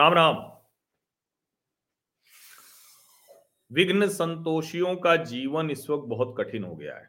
राम 0.00 0.14
राम। 0.14 0.36
विघ्न 3.70 4.06
संतोषियों 4.08 4.94
का 4.96 5.14
जीवन 5.24 5.70
इस 5.70 5.88
वक्त 5.90 6.04
बहुत 6.08 6.34
कठिन 6.38 6.64
हो 6.64 6.74
गया 6.76 6.94
है। 6.96 7.08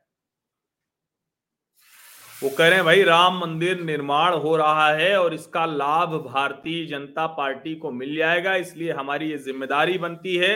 वो 2.41 2.49
कह 2.49 2.67
रहे 2.67 2.75
हैं, 2.75 2.83
भाई, 2.85 3.03
राम 3.03 3.39
मंदिर 3.39 3.81
निर्माण 3.81 4.33
हो 4.35 4.55
रहा 4.57 4.89
है 4.91 5.15
और 5.19 5.33
इसका 5.33 5.65
लाभ 5.65 6.15
भारतीय 6.25 6.85
जनता 6.85 7.27
पार्टी 7.33 7.75
को 7.75 7.91
मिल 7.93 8.15
जाएगा, 8.15 8.55
इसलिए 8.57 8.91
हमारी 8.91 9.29
ये 9.31 9.37
ज़िम्मेदारी 9.39 9.97
बनती 9.97 10.35
है। 10.37 10.53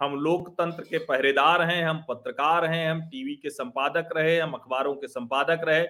हम 0.00 0.14
लोकतंत्र 0.16 0.82
के 0.82 0.98
पहरेदार 1.04 1.62
हैं, 1.62 1.82
हम 1.84 2.04
पत्रकार 2.08 2.64
हैं, 2.64 2.90
हम 2.90 3.00
टीवी 3.02 3.34
के 3.34 3.50
संपादक 3.50 4.16
रहे, 4.16 4.38
हम 4.38 4.52
अखबारों 4.54 4.94
के 4.94 5.08
संपादक 5.08 5.64
रहे। 5.64 5.86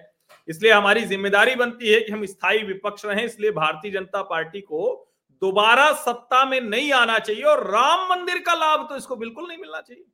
इसलिए 0.47 0.71
हमारी 0.71 1.05
ज़िम्मेदारी 1.07 1.55
बनती 1.57 1.93
है 1.93 1.99
कि 2.01 2.11
हम 2.11 2.25
स्थायी 2.27 2.63
विपक्ष 2.65 3.05
रहे, 3.05 3.25
इसलिए 3.25 3.51
भारतीय 3.53 3.91
जनता 3.91 4.21
पार्टी 4.23 4.61
को 4.63 5.05
दोबारा 5.41 5.93
सत्ता 5.93 6.45
में 6.45 6.61
नहीं 6.61 6.91
आना 6.93 7.19
चाहिए 7.19 7.43
और 7.43 7.71
राम 7.71 8.09
मंदिर 8.09 8.39
का 8.39 8.53
लाभ 8.53 8.89
तो 8.89 8.97
इसको 8.97 9.15
बिल्कुल 9.15 9.47
नहीं 9.47 9.57
मिलना 9.57 9.81
चाहिए। 9.81 10.05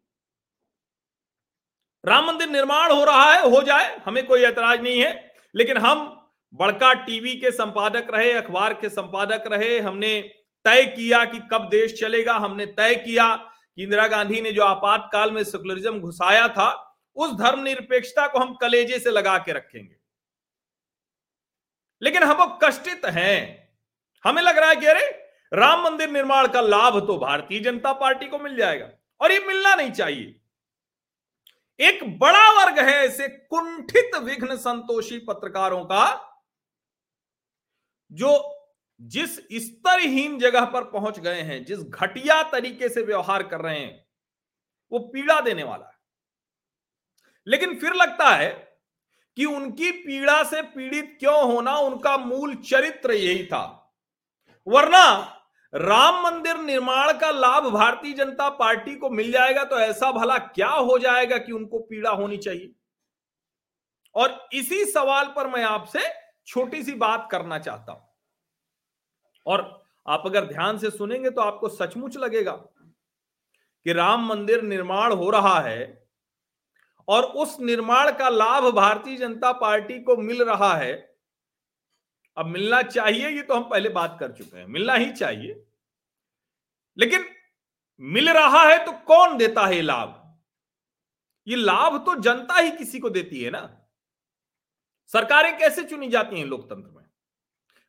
राम 2.06 2.26
मंदिर 2.26 2.50
निर्माण 2.50 2.92
हो 2.92 3.04
रहा 3.04 3.34
है, 3.34 3.50
हो 3.50 3.62
जाए, 3.62 4.02
हमें 4.06 4.28
कोई 4.28 4.42
ऐतराज 4.42 4.82
नहीं 4.82 5.00
है, 5.02 5.36
लेकिन 5.56 5.78
हम 5.78 6.30
बड़का 6.54 6.94
टीवी 6.94 7.36
के 7.36 7.52
संपादक 7.52 8.08
रहे, 8.10 8.32
अखबार 8.34 8.74
के 8.74 8.90
संपादक 8.90 9.44
रहे, 9.48 9.80
हमने 9.80 10.22
तय 10.66 10.86
किया 10.86 11.26
कि 11.26 11.40
कब 11.54 11.70
देश 11.70 12.00
चलेगा, 12.00 12.34
हमने 12.34 12.66
तय 12.66 12.96
किया 12.96 13.36
कि 13.36 13.84
इंदिरा 13.84 14.08
गांधी 14.08 14.42
ने 14.42 14.52
जो 14.52 14.64
आपातकाल 14.64 15.32
में 15.32 15.44
सेकुलरिज्म 15.44 16.00
घुसाया 16.00 16.48
था, 16.48 16.98
उस 17.16 17.34
धर्मनिरपेक्षता 17.34 18.28
को 18.28 18.40
हम 18.40 18.56
कलेजे 18.56 19.00
से 19.00 19.12
लगा 19.12 19.38
के 19.38 19.54
रखेंगे। 19.54 19.96
लेकिन 22.02 22.24
हम 22.24 22.36
अब 22.36 22.60
कष्टित 22.64 23.06
हैं। 23.06 23.65
हमें 24.26 24.42
लग 24.42 24.58
रहा 24.58 24.70
है 24.70 24.76
कि 24.76 24.86
अरे, 24.86 25.06
राम 25.54 25.84
मंदिर 25.84 26.10
निर्माण 26.10 26.48
का 26.48 26.62
लाभ 26.62 27.00
तो 27.08 27.18
भारतीय 27.18 27.60
जनता 27.60 27.94
पार्टी 27.94 28.28
को 28.28 28.40
मिल 28.40 28.56
जाएगा, 28.56 28.90
और 29.22 29.32
ये 29.32 29.40
मिलना 29.40 29.76
नहीं 29.76 29.92
चाहिए। 29.92 30.42
एक 31.80 32.20
बड़ा 32.20 32.50
वर्ग 32.52 32.80
है 32.80 32.96
ऐसे 33.06 33.28
कुंठित, 33.28 34.16
विघ्न 34.16 34.56
संतोषी 34.58 35.18
पत्रकारों 35.20 35.84
का, 35.86 36.32
जो 38.12 38.52
जिस 39.02 39.36
स्तरहीन 39.54 40.40
जगह 40.40 40.66
पर 40.66 40.84
पहुँच 40.84 41.20
गए 41.20 41.42
हैं, 41.42 41.64
जिस 41.66 41.80
घटिया 41.80 42.42
तरीके 42.44 42.90
से 42.90 43.02
व्यवहार 43.02 43.44
कर 43.44 43.62
रहे 43.62 43.80
हैं, 43.80 44.06
वो 44.92 45.00
पीड़ा 45.00 45.40
देने 45.42 45.64
वाला 45.64 45.86
है। 45.86 45.94
लेकिन 47.48 47.80
फिर 47.80 47.94
लगता 47.94 48.30
है 48.30 48.50
कि 49.38 49.46
उनकी 49.46 49.92
पीड़ा 49.92 50.44
से 50.44 50.62
पीड़ित 50.62 51.18
क्यों 51.20 51.54
होना, 51.54 51.76
उनका 51.76 52.18
मूल 52.18 52.56
चरित्र 52.56 53.12
यही 53.12 53.46
था। 53.46 53.85
वरना 54.68 55.32
राम 55.74 56.24
मंदिर 56.24 56.58
निर्माण 56.58 57.12
का 57.14 57.32
लाभ 57.32 57.64
भारतीय 57.64 58.14
जनता 58.14 58.50
पार्टी 58.50 58.96
को 58.96 59.10
मिल 59.10 59.32
जाएगा 59.32 59.64
तो 59.64 59.80
ऐसा 59.80 60.12
भला 60.12 60.38
क्या 60.38 60.70
हो 60.70 60.98
जाएगा 61.00 61.38
कि 61.38 61.52
उनको 61.52 61.80
पीड़ा 61.80 62.10
होनी 62.10 62.38
चाहिए? 62.38 62.76
और 64.16 64.48
इसी 64.54 64.86
सवाल 64.86 65.26
पर 65.26 65.48
मैं 65.48 65.64
आपसे 65.64 66.00
छोटी 66.48 66.84
सी 66.84 66.94
बात 66.96 67.28
करना 67.32 67.60
चाहता 67.60 67.92
हूँ। 67.92 68.08
और 69.46 69.86
आप 70.08 70.24
अगर 70.26 70.46
ध्यान 70.46 70.78
से 70.78 70.90
सुनेंगे 70.90 71.30
तो 71.30 71.42
आपको 71.42 71.70
सचमुच 71.70 72.18
लगेगा 72.18 72.52
कि 72.52 73.94
राम 73.94 74.28
मंदिर 74.28 74.62
निर्माण 74.62 75.14
हो 75.14 75.30
रहा 75.30 75.60
है 75.60 76.08
और 77.08 77.24
उस 77.24 77.60
निर्माण 77.60 78.12
का 78.12 78.30
लाभ 78.30 78.64
भारतीय 78.76 79.18
जनता 79.18 79.52
पार्टी 79.52 80.00
को 80.04 80.18
मिल 80.18 80.44
रहा 80.44 80.74
है 80.74 81.15
अब 82.38 82.46
मिलना 82.46 82.82
चाहिए, 82.82 83.30
ये 83.30 83.42
तो 83.42 83.54
हम 83.54 83.64
पहले 83.64 83.90
बात 83.90 84.18
कर 84.20 84.32
चुके 84.32 84.58
हैं, 84.58 84.66
मिलना 84.68 84.94
ही 84.94 85.12
चाहिए। 85.12 85.64
लेकिन 86.98 87.26
मिल 88.02 88.30
रहा 88.30 88.64
है 88.64 88.84
तो 88.86 88.92
कौन 89.08 89.38
देता 89.38 89.66
है 89.66 89.82
लाभ? 89.82 90.22
ये 91.48 91.56
लाभ 91.56 91.98
तो 92.06 92.16
जनता 92.22 92.56
ही 92.56 92.72
किसी 92.72 93.00
को 93.00 93.10
देती 93.10 93.44
है 93.44 93.52
ना। 93.52 93.70
सरकारें 95.12 95.58
कैसे 95.58 95.84
चुनी 95.84 96.08
जाती 96.10 96.40
हैं 96.40 96.46
लोकतंत्र 96.46 96.90
में? 96.90 97.04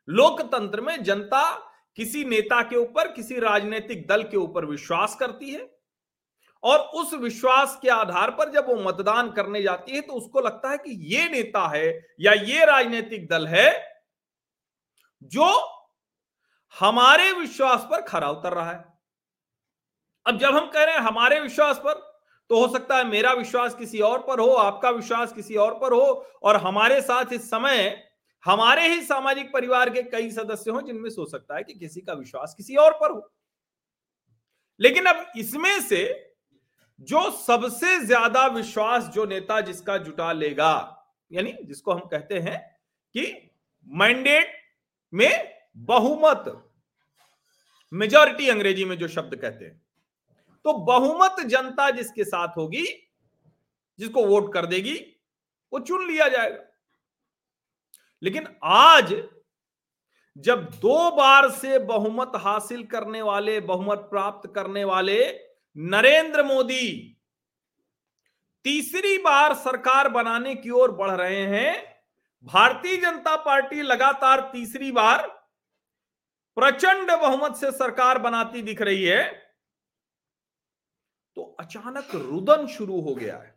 लोकतंत्र 0.08 0.80
में 0.80 1.02
जनता 1.04 1.52
किसी 1.98 2.24
नेता 2.24 2.60
के 2.62 2.76
ऊपर, 2.76 3.10
किसी 3.12 3.38
राजनीतिक 3.38 4.06
दल 4.06 4.22
के 4.22 4.36
ऊपर 4.36 4.64
विश्वास 4.64 5.16
करती 5.20 5.50
है, 5.50 5.68
और 6.62 6.78
उस 6.78 7.14
विश्वास 7.14 7.78
के 7.82 7.88
आधार 7.88 8.30
पर 8.30 8.50
जब 8.52 8.68
वो 8.68 8.76
मतदान 8.82 9.30
करने 9.30 9.62
जाती 9.62 9.92
है 9.92 10.00
तो 10.00 10.12
उसको 10.12 10.40
लगता 10.40 10.70
है 10.70 10.78
कि 10.78 10.92
ये 11.14 11.28
नेता 11.28 11.66
है 11.68 11.88
या 12.20 12.32
ये 12.32 12.64
राजनीतिक 12.64 13.28
दल 13.28 13.46
है 13.46 13.68
जो 15.22 15.46
हमारे 16.76 17.30
विश्वास 17.32 17.86
पर 17.90 18.00
खरा 18.02 18.30
उतर 18.30 18.52
रहा 18.52 18.70
है। 18.70 18.84
अब 20.26 20.38
जब 20.38 20.54
हम 20.54 20.70
कह 20.70 20.84
रहे 20.84 20.94
हैं 20.94 21.02
हमारे 21.02 21.40
विश्वास 21.40 21.78
पर 21.78 21.94
तो 22.50 22.60
हो 22.60 22.72
सकता 22.72 22.96
है 22.96 23.04
मेरा 23.04 23.32
विश्वास 23.32 23.74
किसी 23.74 24.00
और 24.00 24.18
पर 24.18 24.40
हो, 24.40 24.48
आपका 24.48 24.90
विश्वास 24.90 25.32
किसी 25.32 25.54
और 25.56 25.74
पर 25.74 25.92
हो, 25.92 26.26
और 26.42 26.56
हमारे 26.56 27.00
साथ 27.00 27.32
इस 27.32 27.48
समय 27.50 28.02
हमारे 28.44 28.86
ही 28.88 29.00
सामाजिक 29.02 29.52
परिवार 29.52 29.90
के 29.90 30.02
कई 30.02 30.30
सदस्य 30.30 30.70
हो 30.70 30.80
जिनमें 30.82 31.08
सो 31.10 31.26
सकता 31.26 31.56
है 31.56 31.62
कि 31.62 31.74
किसी 31.74 32.00
का 32.00 32.12
विश्वास 32.12 32.54
किसी 32.56 32.76
और 32.76 32.92
पर 32.92 33.10
हो। 33.10 33.32
लेकिन 34.80 35.06
अब 35.06 35.26
इसमें 35.38 35.80
से 35.80 36.04
जो 37.00 37.30
सबसे 37.32 37.98
ज़्यादा 38.00 38.46
विश्वास 38.48 39.04
जो 39.04 39.24
नेता 39.26 39.60
जिसका 39.60 39.96
जुटा 39.98 40.30
लेगा, 40.32 40.72
यानी 41.30 41.52
जिसको 41.62 41.92
हम 41.92 42.00
कहते 42.08 42.38
हैं 42.38 42.58
कि 43.14 43.50
मैंडेट 43.86 44.55
में 45.16 45.54
बहुमत। 45.76 46.70
मेजॉरिटी 47.92 48.48
अंग्रेज़ी 48.48 48.84
में 48.84 48.98
जो 48.98 49.08
शब्द 49.08 49.36
कहते 49.36 49.64
हैं। 49.64 49.86
तो 50.64 50.72
बहुमत 50.72 51.36
जनता 51.40 51.90
जिसके 51.90 52.24
साथ 52.24 52.48
होगी, 52.48 53.12
जिसको 53.98 54.26
वोट 54.26 54.54
कर 54.54 54.66
देगी, 54.66 54.96
वो 55.72 55.80
चुन 55.80 56.06
लिया 56.06 56.28
जाएगा। 56.28 56.64
लेकिन 58.22 58.48
आज, 58.64 59.22
जब 60.38 60.70
दो 60.70 61.10
बार 61.10 61.50
से 61.50 61.78
बहुमत 61.78 62.32
हासिल 62.36 62.84
करने 62.84 63.22
वाले, 63.22 63.60
बहुमत 63.60 63.98
प्राप्त 63.98 64.52
करने 64.54 64.84
वाले 64.84 65.40
नरेंद्र 65.76 66.42
मोदी 66.42 67.16
तीसरी 68.64 69.18
बार 69.18 69.54
सरकार 69.54 70.08
बनाने 70.08 70.54
की 70.54 70.70
ओर 70.70 70.92
बढ़ 70.92 71.10
रहे 71.10 71.42
हैं 71.42 71.95
भारतीय 72.46 72.96
जनता 72.96 73.36
पार्टी 73.36 73.82
लगातार 73.82 74.40
तीसरी 74.52 74.90
बार 74.92 75.26
प्रचंड 76.56 77.10
बहुमत 77.12 77.56
से 77.56 77.70
सरकार 77.70 78.18
बनाती 78.18 78.62
दिख 78.62 78.82
रही 78.82 79.04
है। 79.04 79.24
तो 81.36 81.42
अचानक 81.60 82.14
रुदन 82.14 82.66
शुरू 82.66 83.00
हो 83.00 83.14
गया 83.14 83.36
है। 83.36 83.54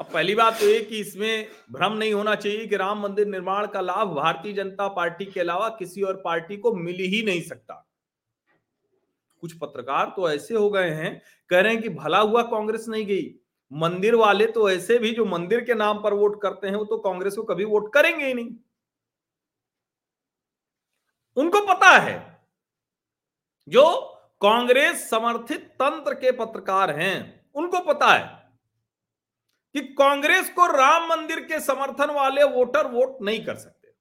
अब 0.00 0.06
पहली 0.06 0.34
बात 0.34 0.58
तो 0.60 0.66
ये 0.66 0.80
कि 0.80 1.00
इसमें 1.00 1.48
भ्रम 1.72 1.92
नहीं 1.92 2.12
होना 2.12 2.34
चाहिए 2.34 2.66
कि 2.66 2.76
राम 2.76 3.02
मंदिर 3.02 3.26
निर्माण 3.26 3.66
का 3.66 3.80
लाभ 3.80 4.14
भारतीय 4.14 4.52
जनता 4.52 4.88
पार्टी 4.88 5.24
के 5.24 5.40
अलावा 5.40 5.68
किसी 5.68 6.02
और 6.02 6.20
पार्टी 6.24 6.56
को 6.56 6.72
मिल 6.74 6.96
ही 6.96 7.22
नहीं 7.26 7.42
सकता। 7.42 7.84
कुछ 9.42 9.58
पत्रकार 9.58 10.12
तो 10.16 10.30
ऐसे 10.30 10.54
हो 10.54 10.70
गए 10.70 10.90
हैं, 10.90 11.20
कह 11.50 11.60
रहे 11.60 11.72
हैं 11.72 11.82
कि 11.82 11.88
भला 11.88 12.18
हुआ 12.18 12.42
कांग्रेस 12.42 12.86
नहीं 12.88 13.06
गई। 13.06 13.34
मंदिर 13.72 14.14
वाले 14.14 14.46
तो 14.46 14.68
ऐसे 14.70 14.98
भी 14.98 15.10
जो 15.10 15.24
मंदिर 15.24 15.64
के 15.64 15.74
नाम 15.74 16.02
पर 16.02 16.14
वोट 16.14 16.40
करते 16.42 16.66
हैं, 16.66 16.74
वो 16.74 16.84
तो 16.84 16.98
कांग्रेस 16.98 17.36
को 17.36 17.42
कभी 17.42 17.64
वोट 17.64 17.92
करेंगे 17.92 18.26
ही 18.26 18.34
नहीं। 18.34 18.54
उनको 21.36 21.60
पता 21.66 21.90
है, 21.90 22.16
जो 23.68 23.84
कांग्रेस 24.42 25.08
समर्थित 25.10 25.68
तंत्र 25.72 26.14
के 26.14 26.32
पत्रकार 26.32 26.90
हैं, 26.90 27.46
उनको 27.54 27.80
पता 27.84 28.12
है 28.12 28.26
कि 29.74 29.80
कांग्रेस 29.94 30.50
को 30.50 30.66
राम 30.66 31.08
मंदिर 31.08 31.40
के 31.40 31.60
समर्थन 31.60 32.10
वाले 32.10 32.44
वोटर 32.44 32.86
वोट 32.86 33.22
नहीं 33.22 33.44
कर 33.44 33.56
सकते। 33.56 33.92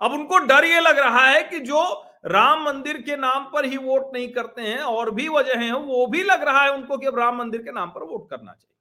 अब 0.00 0.12
उनको 0.12 0.38
डर 0.38 0.64
ये 0.64 0.80
लग 0.80 0.98
रहा 0.98 1.26
है 1.26 1.42
कि 1.42 1.58
जो 1.60 1.82
राम 2.26 2.62
मंदिर 2.64 3.00
के 3.02 3.16
नाम 3.16 3.44
पर 3.44 3.64
ही 3.64 3.76
वोट 3.76 4.12
नहीं 4.14 4.28
करते 4.28 4.62
हैं, 4.62 4.78
और 4.78 5.10
भी 5.10 5.28
वजह 5.28 5.58
है, 5.58 5.72
वो 5.72 6.06
भी 6.06 6.22
लग 6.22 6.42
रहा 6.42 6.62
है 6.62 6.72
उनको 6.72 6.98
कि 6.98 7.06
अब 7.06 7.18
राम 7.18 7.36
मंदिर 7.36 7.62
के 7.62 7.72
नाम 7.72 7.90
पर 7.90 8.02
वोट 8.02 8.28
करना 8.30 8.52
चाहिए। 8.52 8.71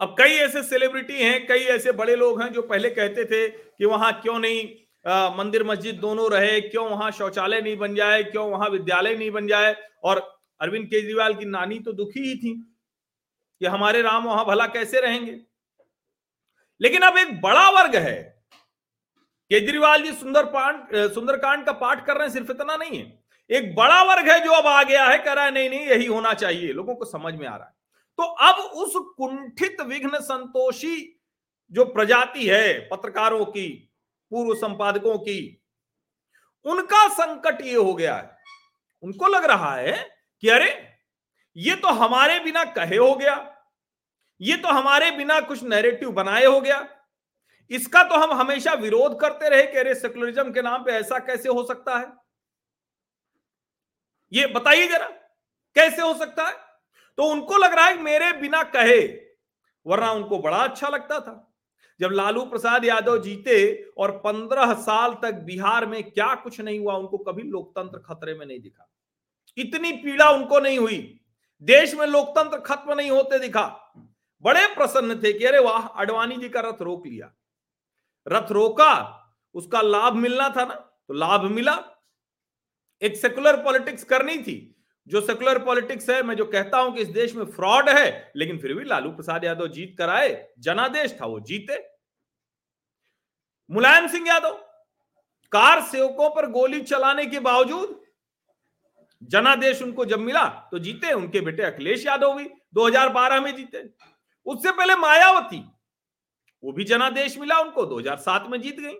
अब 0.00 0.14
कई 0.18 0.32
ऐसे 0.36 0.62
सेलिब्रिटी 0.62 1.22
हैं 1.22 1.46
कई 1.46 1.64
ऐसे 1.70 1.92
बड़े 1.92 2.16
लोग 2.16 2.42
हैं 2.42 2.52
जो 2.52 2.62
पहले 2.62 2.90
कहते 2.90 3.24
थे 3.24 3.48
कि 3.48 3.84
वहाँ 3.84 4.12
क्यों 4.22 4.38
नहीं 4.38 4.68
आ, 5.06 5.30
मंदिर 5.36 5.64
मस्जिद 5.64 5.94
दोनों 5.94 6.30
रहे 6.30 6.60
क्यों 6.60 6.88
वहाँ 6.90 7.10
शौचालय 7.10 7.60
नहीं 7.60 7.76
बन 7.76 7.94
जाए 7.94 8.22
क्यों 8.22 8.50
वहाँ 8.50 8.68
विद्यालय 8.68 9.16
नहीं 9.16 9.30
बन 9.30 9.46
जाए? 9.46 9.74
और 10.04 10.18
अरविंद 10.60 10.86
केजरीवाल 10.86 11.34
की 11.34 11.44
नानी 11.44 11.78
तो 11.78 11.92
दुखी 11.92 12.20
ही 12.20 12.36
थी 12.36 12.52
कि 13.60 13.66
हमारे 13.66 14.02
राम 14.02 14.24
वहाँ 14.24 14.44
भला 14.46 14.66
कैसे 14.66 15.00
रहेंगे? 15.00 15.38
लेकिन 16.80 17.02
अब 17.02 17.18
एक 17.18 17.40
बड़ा 17.40 17.68
वर्ग 17.70 17.96
है। 17.96 18.44
केजरीवाल 19.50 20.02
जी 20.02 20.12
सुंदर 20.12 20.44
पाठ 20.44 20.94
सुंदरकांड 21.14 21.66
का 21.66 21.72
पाठ 21.72 22.06
कर 22.06 22.16
रहे 22.16 22.26
हैं 22.26 22.32
सिर्फ़ 22.34 22.50
इतना 22.50 22.76
नहीं 22.76 22.98
है। 22.98 23.22
एक 23.50 23.74
बड़ा 23.74 24.02
वर्ग 24.02 24.28
है 24.28 24.40
जो 24.40 24.52
अब 24.52 24.66
आ 24.66 24.82
गया 24.82 25.04
है 25.04 25.18
कह 25.18 25.32
रहा 25.32 25.44
है 25.44 25.50
नहीं 25.50 25.70
नहीं 25.70 25.86
यही 25.86 26.06
होना 26.06 26.32
चाहिए। 26.34 26.72
लोगों 26.72 26.94
को 26.94 27.04
समझ 27.04 27.34
में 27.34 27.46
आ 27.46 27.56
रहा 27.56 27.66
है। 27.66 27.72
तो 28.18 28.22
अब 28.22 28.54
उस 28.54 28.92
कुंठित 29.16 29.80
विघ्न 29.80 30.18
संतोषी 30.20 31.20
जो 31.72 31.84
प्रजाति 31.84 32.46
है, 32.48 32.78
पत्रकारों 32.88 33.44
की, 33.44 33.68
पूर्व 34.32 34.54
संपादकों 34.54 35.18
की, 35.18 35.62
उनका 36.66 37.08
संकट 37.14 37.60
ये 37.62 37.74
हो 37.74 37.94
गया 37.94 38.16
है। 38.16 38.38
उनको 39.02 39.26
लग 39.26 39.44
रहा 39.44 39.74
है 39.74 39.92
कि 40.42 40.48
अरे, 40.48 40.70
ये 41.56 41.74
तो 41.76 41.88
हमारे 41.88 42.38
बिना 42.40 42.64
कहे 42.64 42.96
हो 42.96 43.14
गया, 43.14 43.34
ये 44.40 44.56
तो 44.56 44.68
हमारे 44.68 45.10
बिना 45.10 45.40
कुछ 45.40 45.62
नैरेटिव 45.62 46.10
बनाए 46.12 46.44
हो 46.44 46.60
गया, 46.60 46.86
इसका 47.70 48.02
तो 48.02 48.16
हम 48.16 48.32
हमेशा 48.32 48.72
विरोध 48.74 49.20
करते 49.20 49.48
रहे 49.48 49.66
कि 49.66 49.78
अरे 49.78 49.94
सेकुलरिज्म 49.94 50.52
के 50.52 50.62
नाम 50.62 50.84
पे 50.84 50.92
ऐसा 50.92 51.18
कैसे 51.18 51.48
हो 51.48 51.64
सकता 51.66 51.98
है? 51.98 52.06
ये 54.32 54.46
बताइए 54.46 54.86
जरा, 54.88 55.08
कैसे 55.76 56.02
हो 56.02 56.14
सकता 56.14 56.46
है? 56.46 56.63
तो 57.18 57.24
उनको 57.24 57.56
लग 57.56 57.74
रहा 57.74 57.86
है 57.86 58.02
मेरे 58.02 58.32
बिना 58.32 58.62
कहे, 58.62 59.00
वरना 59.86 60.10
उनको 60.12 60.38
बड़ा 60.38 60.56
अच्छा 60.56 60.88
लगता 60.88 61.20
था। 61.20 61.50
जब 62.00 62.10
लालू 62.10 62.44
प्रसाद 62.44 62.84
यादव 62.84 63.22
जीते 63.22 63.90
और 63.98 64.10
पंद्रह 64.18 64.74
साल 64.74 65.14
तक 65.14 65.34
बिहार 65.34 65.86
में 65.86 66.02
क्या 66.10 66.34
कुछ 66.34 66.60
नहीं 66.60 66.78
हुआ, 66.78 66.94
उनको 66.94 67.18
कभी 67.18 67.42
लोकतंत्र 67.42 67.98
खतरे 67.98 68.34
में 68.34 68.46
नहीं 68.46 68.60
दिखा। 68.60 68.90
इतनी 69.56 69.92
पीड़ा 69.92 70.30
उनको 70.30 70.60
नहीं 70.60 70.78
हुई। 70.78 71.20
देश 71.62 71.94
में 71.94 72.06
लोकतंत्र 72.06 72.58
खत्म 72.58 72.94
नहीं 72.94 73.10
होते 73.10 73.38
दिखा। 73.38 73.66
बड़े 74.42 74.66
प्रसन्न 74.66 75.22
थे 75.22 75.32
कि 75.32 75.44
अरे 75.44 75.58
वाह 75.58 75.86
अडवाणी 75.86 76.36
जी 76.36 76.48
का 76.48 76.60
रथ 76.60 76.82
रोक 76.82 77.06
लिया। 77.06 77.32
रथ 78.28 78.52
रोका, 78.52 79.20
उसका 79.54 79.80
लाभ 79.80 80.14
मिलना 80.14 80.48
था 80.48 80.64
ना? 80.64 80.74
तो 80.74 81.14
लाभ 81.14 81.44
मिला। 81.44 81.82
एक 83.02 83.16
सेकुलर 83.16 83.56
पॉलिटिक्स 83.56 84.04
करनी 84.04 84.38
थी। 84.38 84.73
जो 85.08 85.20
सेकुलर 85.20 85.58
पॉलिटिक्स 85.64 86.08
है, 86.10 86.22
मैं 86.22 86.34
जो 86.36 86.44
कहता 86.44 86.78
हूँ 86.78 86.94
कि 86.94 87.00
इस 87.00 87.08
देश 87.08 87.34
में 87.34 87.44
फ्रॉड 87.46 87.88
है, 87.88 88.32
लेकिन 88.36 88.58
फिर 88.58 88.74
भी 88.74 88.84
लालू 88.84 89.10
प्रसाद 89.10 89.44
यादव 89.44 89.66
जीत 89.68 89.94
कर 89.98 90.08
आए, 90.08 90.30
जनादेश 90.58 91.16
था, 91.20 91.26
वो 91.26 91.40
जीते। 91.40 91.78
मुलायम 93.70 94.08
सिंह 94.08 94.28
यादव, 94.28 94.54
कार 95.52 95.82
सेवकों 95.82 96.30
पर 96.30 96.50
गोली 96.50 96.80
चलाने 96.82 97.26
के 97.26 97.40
बावजूद 97.40 98.00
जनादेश 99.22 99.82
उनको 99.82 100.04
जब 100.04 100.18
मिला 100.18 100.44
तो 100.70 100.78
जीते, 100.78 101.12
उनके 101.12 101.40
बेटे 101.40 101.62
अखिलेश 101.62 102.06
यादव 102.06 102.34
भी 102.34 102.48
2012 102.74 103.40
में 103.40 103.54
जीते। 103.56 103.82
उससे 104.46 104.72
पहले 104.72 104.94
मायावती, 104.96 105.64
वो 106.62 106.72
भी 106.72 106.84
जनादेश 106.84 107.38
मिला 107.38 107.58
उनको 107.58 107.84
2007 107.86 108.46
में 108.50 108.60
जीत 108.60 108.80
गई। 108.80 108.96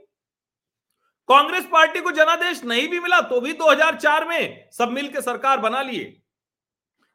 कांग्रेस 1.28 1.64
पार्टी 1.64 2.00
को 2.00 2.10
जनादेश 2.10 2.64
नहीं 2.64 2.88
भी 2.88 3.00
मिला 3.00 3.20
तो 3.20 3.40
भी 3.40 3.52
2004 3.52 4.26
में 4.28 4.68
सब 4.72 4.90
मिलकर 4.90 5.20
सरकार 5.20 5.58
बना 5.58 5.82
लिए। 5.82 6.04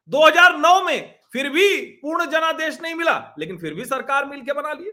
2009 0.08 0.82
में 0.84 1.14
फिर 1.32 1.48
भी 1.48 1.80
पूर्ण 2.02 2.26
जनादेश 2.26 2.80
नहीं 2.82 2.94
मिला, 2.94 3.34
लेकिन 3.38 3.58
फिर 3.58 3.74
भी 3.74 3.84
सरकार 3.84 4.24
मिलकर 4.24 4.54
बना 4.54 4.72
लिए। 4.72 4.90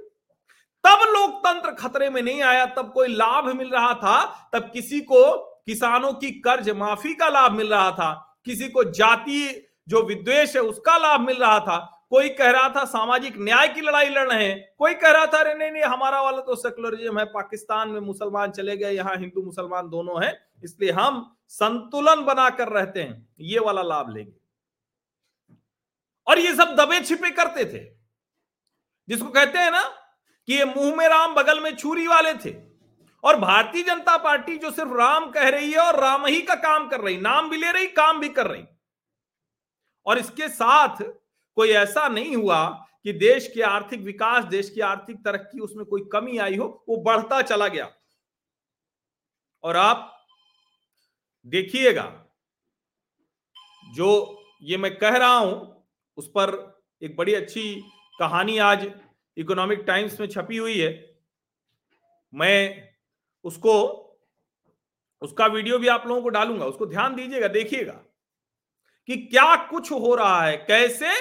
तब 0.83 0.99
लोकतंत्र 1.07 1.71
खतरे 1.71 2.09
में 2.09 2.21
नहीं 2.21 2.41
आया, 2.41 2.65
तब 2.65 2.91
कोई 2.93 3.07
लाभ 3.07 3.45
मिल 3.55 3.69
रहा 3.69 3.93
था, 3.93 4.49
तब 4.53 4.69
किसी 4.73 4.99
को 5.01 5.37
किसानों 5.65 6.13
की 6.13 6.31
कर्ज 6.39 6.69
माफ़ी 6.69 7.13
का 7.13 7.29
लाभ 7.29 7.51
मिल 7.51 7.67
रहा 7.67 7.91
था, 7.91 8.39
किसी 8.45 8.69
को 8.69 8.83
जाति 8.83 9.69
जो 9.89 10.01
विद्वेश 10.03 10.55
है 10.55 10.61
उसका 10.61 10.97
लाभ 10.97 11.21
मिल 11.21 11.37
रहा 11.37 11.59
था 11.59 11.96
कोई 12.11 12.29
कह 12.29 12.49
रहा 12.51 12.69
था 12.69 12.83
सामाजिक 12.85 13.37
न्याय 13.37 13.67
की 13.67 13.81
लड़ाई 13.81 14.09
लड़ 14.09 14.27
रहे 14.27 14.45
हैं, 14.45 14.75
कोई 14.77 14.93
कह 14.93 15.11
रहा 15.11 15.25
था, 15.25 15.39
अरे 15.39 15.53
नहीं 15.53 15.71
नहीं, 15.71 15.83
हमारा 15.83 16.21
वाला 16.21 16.41
तो 16.41 16.55
सेकुलरिज्म 16.55 17.19
है, 17.19 17.25
पाकिस्तान 17.25 17.89
में 17.89 17.99
मुसलमान 17.99 18.51
चले 18.51 18.77
गए, 18.77 18.91
यहाँ 18.91 19.15
हिंदू 19.15 19.43
मुसलमान 19.43 19.89
दोनों 19.89 20.23
हैं, 20.23 20.33
इसलिए 20.63 20.91
हम 20.91 21.37
संतुलन 21.49 22.23
बनाकर 22.25 22.69
रहते 22.69 23.03
हैं, 23.03 23.27
ये 23.39 23.59
वाला 23.59 23.81
लाभ 23.81 24.09
लेंगे। 24.09 24.33
और 26.27 26.39
ये 26.39 26.53
सब 26.55 26.75
दबे 26.75 26.99
छिपे 27.01 27.29
करते 27.31 27.65
थे, 27.65 27.83
जिसको 29.07 29.29
कहते 29.29 29.59
हैं 29.59 29.71
ना 29.71 29.83
कि 30.47 30.53
ये 30.53 30.65
मुँह 30.65 30.95
में 30.95 31.07
राम, 31.07 31.35
बगल 31.35 31.59
में 31.59 31.75
छुरी 31.75 32.07
वाले 32.07 32.33
थे। 32.35 32.55
और 33.23 33.39
भारतीय 33.39 33.83
जनता 33.83 34.17
पार्टी 34.17 34.57
जो 34.57 34.71
सिर्फ़ 34.71 34.93
राम 34.93 35.29
कह 35.31 35.47
रही 35.49 35.71
है 35.71 35.79
और 35.79 35.99
राम 35.99 36.25
ही 36.25 36.41
का 36.41 36.55
काम 36.55 36.87
कर 36.89 37.01
रही, 37.01 37.17
नाम 37.17 37.49
भी 37.49 37.57
ले 37.57 37.71
रही, 37.71 37.87
काम 37.87 38.19
भी 38.19 38.29
कर 38.29 38.47
रही। 38.47 38.63
और 40.05 40.17
इसके 40.17 40.47
साथ 40.49 41.01
कोई 41.57 41.69
ऐसा 41.69 42.07
नहीं 42.07 42.35
हुआ 42.35 42.65
कि 43.03 43.13
देश 43.13 43.47
के 43.53 43.61
आर्थिक 43.61 44.01
विकास, 44.01 44.43
देश 44.45 44.69
की 44.69 44.81
आर्थिक 44.81 45.17
तरक्की, 45.17 45.59
उसमें 45.59 45.85
कोई 45.85 46.01
कमी 46.11 46.37
आई 46.37 46.55
हो, 46.55 46.85
वो 46.89 46.97
बढ़ता 46.97 47.41
चला 47.41 47.67
गया। 47.67 47.91
और 49.63 49.77
आप 49.77 50.13
देखिएगा, 51.45 52.03
जो 53.95 54.09
ये 54.61 54.77
मैं 54.77 54.97
कह 54.97 55.17
रहा 55.17 55.35
हूँ, 55.35 55.85
उस 56.17 56.27
पर 56.27 56.55
एक 57.01 57.15
बड़ी 57.15 57.33
अच्छी 57.33 57.73
कहानी 58.19 58.57
आज 58.57 58.87
इकोनॉमिक 59.37 59.83
टाइम्स 59.87 60.19
में 60.19 60.27
छपी 60.27 60.57
हुई 60.57 60.77
है। 60.79 60.91
मैं 62.33 62.89
उसको, 63.45 63.73
उसका 65.21 65.45
वीडियो 65.45 65.77
भी 65.79 65.87
आप 65.87 66.07
लोगों 66.07 66.21
को 66.21 66.29
डालूँगा, 66.29 66.65
उसको 66.65 66.85
ध्यान 66.85 67.15
दीजिएगा, 67.15 67.47
देखिएगा 67.47 67.99
कि 69.09 69.17
क्या 69.17 69.55
कुछ 69.69 69.91
हो 69.91 70.15
रहा 70.15 70.41
है, 70.41 70.57
कैसे 70.57 71.13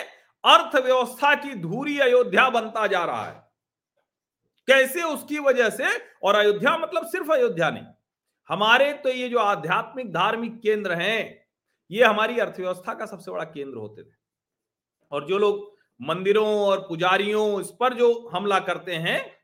अर्थव्यवस्था 0.46 1.34
की 1.34 1.54
धूरी 1.54 1.98
अयोध्या 1.98 2.50
बनता 2.50 2.86
जा 2.86 3.04
रहा 3.04 3.24
है। 3.24 3.46
कैसे 4.66 5.02
उसकी 5.02 5.38
वजह 5.38 5.70
से? 5.70 5.84
और 6.22 6.34
अयोध्या 6.34 6.78
मतलब 6.78 7.06
सिर्फ़ 7.06 7.32
अयोध्या 7.32 7.70
नहीं। 7.70 7.84
हमारे 8.48 8.92
तो 8.92 9.08
ये 9.08 9.28
जो 9.28 9.38
आध्यात्मिक 9.38 10.12
धार्मिक 10.12 10.60
केंद्र 10.60 10.92
हैं, 10.92 11.46
ये 11.90 12.04
हमारी 12.04 12.38
अर्थव्यवस्था 12.38 12.94
का 12.94 13.06
सबसे 13.06 13.30
बड़ा 13.30 13.44
केंद्र 13.44 13.78
होते 13.78 14.02
थे। 14.02 14.14
और 15.12 15.26
जो 15.26 15.38
लोग 15.38 15.76
मंदिरों 16.02 16.60
और 16.60 16.80
पुजारियों, 16.80 17.60
इस 17.60 17.70
पर 17.80 17.94
जो 17.94 18.28
हमला 18.28 18.58
करते 18.58 18.94
हैं, 18.94 19.36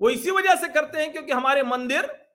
वो 0.00 0.10
इसी 0.10 0.30
वजह 0.30 0.54
से 0.54 0.68
करते 0.68 1.00
हैं 1.00 1.12
क्योंकि 1.12 1.32
हमारे 1.32 1.62
मंदिर, 1.62 2.26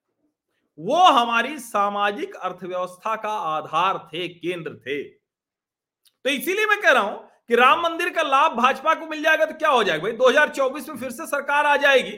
वो 0.80 1.04
हमारी 1.04 1.60
सामाजिक 1.60 2.36
अर्थव्यवस्था 2.36 3.16
का 3.16 3.30
आधार 3.30 4.10
थे, 4.14 4.28
केंद्र 4.28 4.76
थे। 4.76 5.04
तो 5.04 6.30
इसीलिए 6.30 6.66
मैं 6.66 6.82
कह 6.82 6.92
रहा 6.92 7.04
हूँ 7.04 7.30
कि 7.50 7.56
राम 7.56 7.82
मंदिर 7.82 8.10
का 8.10 8.22
लाभ 8.22 8.52
भाजपा 8.52 8.94
को 8.94 9.08
मिल 9.08 9.24
जाएगा 9.24 9.46
तो 9.46 9.54
क्या 9.54 9.70
हो 9.70 9.84
जाएगा? 9.84 10.04
भाई 10.04 10.12
2024 10.12 10.90
में 10.90 10.98
फिर 10.98 11.10
से 11.10 11.26
सरकार 11.26 11.66
आ 11.66 11.78
जाएगी। 11.78 12.18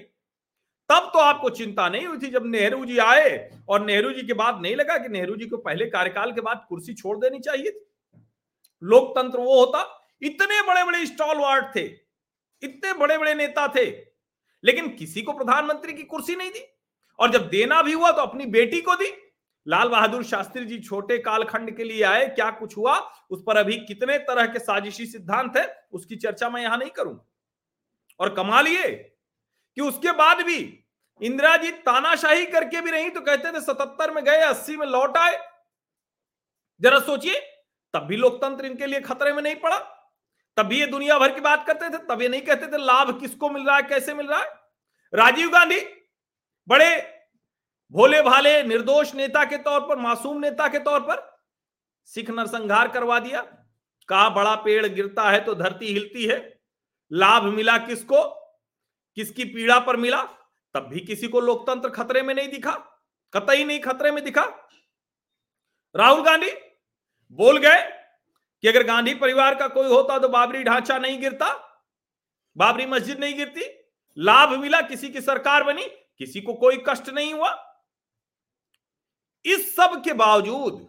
तब 0.89 1.11
तो 1.13 1.19
आपको 1.19 1.49
चिंता 1.49 1.89
नहीं 1.89 2.07
हुई 2.07 2.17
थी 2.17 2.27
जब 2.27 2.43
नेहरू 2.45 2.85
जी 2.85 2.97
आए 2.97 3.59
और 3.69 3.85
नेहरू 3.85 4.11
जी 4.11 4.21
के 4.21 4.33
बाद 4.33 4.61
नहीं 4.61 4.75
लगा 4.75 4.97
कि 4.97 5.09
नेहरू 5.09 5.35
जी 5.35 5.45
को 5.45 5.57
पहले 5.57 5.85
कार्यकाल 5.85 6.31
के 6.31 6.41
बाद 6.41 6.65
कुर्सी 6.69 6.93
छोड़ 6.93 7.17
देनी 7.17 7.39
चाहिए 7.39 7.71
थी? 7.71 7.89
लोकतंत्र 8.83 9.39
वो 9.39 9.59
होता। 9.59 10.09
इतने 10.21 10.61
बड़े 10.61 10.83
बड़े 10.83 11.05
स्टॉल 11.05 11.37
वार्ड 11.37 11.75
थे। 11.75 11.85
इतने 12.63 12.93
बड़े 12.93 13.17
बड़े 13.17 13.33
नेता 13.33 13.67
थे। 13.67 13.85
लेकिन 14.63 14.89
किसी 14.89 15.21
को 15.21 15.33
प्रधानमंत्री 15.33 15.93
की 15.93 16.03
कुर्सी 16.03 16.35
नहीं 16.35 16.49
दी। 16.49 16.65
और 17.19 17.31
जब 17.31 17.49
देना 17.49 17.81
भी 17.81 17.93
हुआ 17.93 18.11
तो 18.11 18.21
अपनी 18.21 18.45
बेटी 18.45 18.81
को 18.81 18.95
दी। 18.95 19.26
लाल 19.67 19.89
बहादुर 19.89 20.23
शास्त्री 20.23 20.65
जी 20.65 20.77
छोटे 20.79 21.17
कालखंड 21.17 21.75
के 21.77 21.83
लिए 21.83 22.03
आए, 22.03 22.27
क्या 22.27 22.49
कुछ 22.51 22.77
हुआ? 22.77 22.97
उस 23.29 23.43
पर 23.47 23.57
अभी 23.57 23.77
कितने 23.77 24.17
तरह 24.19 24.45
के 24.45 24.59
साजिशी 24.59 25.05
सिद्धांत 25.05 25.57
है, 25.57 25.87
उसकी 25.91 26.15
चर्चा 26.15 26.49
मैं 26.49 26.61
यहाँ 26.61 26.77
नहीं 26.77 26.89
करूँगा। 26.89 27.25
और 28.19 28.33
कमाल 28.35 28.67
ये 28.67 28.87
कि 29.77 29.81
उसके 29.81 30.11
बाद 30.11 30.41
भी 30.41 30.57
इंदिरा 31.21 31.55
जी 31.57 31.71
तानाशाही 31.81 32.45
करके 32.45 32.81
भी 32.81 32.91
नहीं 32.91 33.09
तो 33.09 33.21
कहते 33.21 33.51
थे 33.51 33.61
सतहत्तर 33.61 34.11
में 34.11 34.23
गए, 34.23 34.39
अस्सी 34.39 34.77
में 34.77 34.87
लौट 34.87 35.17
आए। 35.17 35.37
जरा 36.81 36.99
सोचिए, 36.99 37.39
तब 37.93 38.03
भी 38.03 38.15
लोकतंत्र 38.15 38.65
इनके 38.65 38.85
लिए 38.85 39.01
खतरे 39.01 39.33
में 39.33 39.41
नहीं 39.43 39.55
पड़ा। 39.55 39.77
तब 40.57 40.65
भी 40.65 40.79
ये 40.79 40.85
दुनिया 40.87 41.17
भर 41.19 41.31
की 41.31 41.41
बात 41.41 41.65
करते 41.67 41.89
थे, 41.89 41.97
तब 42.05 42.21
ये 42.21 42.29
नहीं 42.29 42.41
कहते 42.41 42.67
थे 42.67 42.77
लाभ 42.77 43.19
किसको 43.19 43.49
मिल 43.49 43.65
रहा 43.67 43.75
है, 43.75 43.83
कैसे 43.83 44.13
मिल 44.13 44.27
रहा 44.27 44.39
है। 44.39 44.49
राजीव 45.13 45.49
गांधी 45.49 45.79
बड़े 46.67 46.95
भोले 47.93 48.21
भाले 48.21 48.61
निर्दोष 48.63 49.13
नेता 49.15 49.43
के 49.43 49.57
तौर 49.57 49.79
पर, 49.81 49.95
मासूम 49.95 50.39
नेता 50.39 50.67
के 50.67 50.79
तौर 50.79 50.99
पर 50.99 51.25
सिख 52.05 52.29
नरसंहार 52.29 52.87
करवा 52.87 53.19
दिया। 53.19 53.41
कहा, 54.09 54.29
बड़ा 54.29 54.55
पेड़ 54.55 54.87
गिरता 54.87 55.29
है 55.29 55.43
तो 55.45 55.55
धरती 55.55 55.85
हिलती 55.85 56.25
है। 56.25 56.37
लाभ 57.11 57.43
मिला 57.43 57.77
किसको? 57.77 58.23
किसकी 59.17 59.43
पीड़ा 59.45 59.79
पर 59.79 59.97
मिला? 59.97 60.21
तब 60.75 60.87
भी 60.87 60.99
किसी 60.99 61.27
को 61.27 61.39
लोकतंत्र 61.39 61.89
खतरे 61.89 62.21
में 62.21 62.33
नहीं 62.35 62.47
दिखा, 62.47 62.71
कतई 63.33 63.63
नहीं 63.63 63.79
खतरे 63.79 64.11
में 64.11 64.23
दिखा। 64.23 64.43
राहुल 65.95 66.23
गांधी 66.23 66.51
बोल 67.31 67.57
गए 67.57 67.81
कि 68.63 68.67
अगर 68.67 68.83
गांधी 68.83 69.13
परिवार 69.13 69.55
का 69.55 69.67
कोई 69.67 69.87
होता 69.87 70.17
तो 70.19 70.29
बाबरी 70.29 70.63
ढांचा 70.63 70.97
नहीं 70.97 71.19
गिरता, 71.21 71.53
बाबरी 72.57 72.85
मस्जिद 72.85 73.19
नहीं 73.19 73.35
गिरती। 73.35 73.65
लाभ 74.17 74.53
मिला, 74.53 74.81
किसी 74.81 75.09
की 75.09 75.21
सरकार 75.21 75.63
बनी, 75.63 75.87
किसी 76.19 76.41
को 76.41 76.53
कोई 76.53 76.83
कष्ट 76.87 77.09
नहीं 77.09 77.33
हुआ। 77.33 77.66
इस 79.47 79.75
सब 79.75 80.01
के 80.05 80.13
बावजूद 80.13 80.85